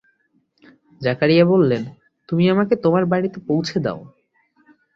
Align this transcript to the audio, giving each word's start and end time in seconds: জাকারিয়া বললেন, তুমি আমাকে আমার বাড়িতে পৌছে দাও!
জাকারিয়া 1.01 1.45
বললেন, 1.45 1.83
তুমি 2.29 2.43
আমাকে 2.49 2.73
আমার 2.81 3.03
বাড়িতে 3.05 3.37
পৌছে 3.47 3.77
দাও! 3.79 3.99